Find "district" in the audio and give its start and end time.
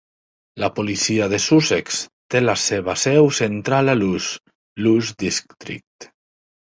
5.25-6.09